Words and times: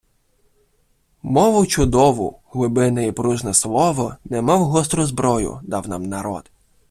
Мову 1.21 1.65
чудову, 1.65 2.39
глибинне 2.51 3.07
і 3.07 3.11
пружне 3.11 3.53
слово, 3.53 4.15
немов 4.25 4.63
гостру 4.63 5.05
зброю, 5.05 5.59
дав 5.63 5.89
нам 5.89 6.05
народ 6.05 6.51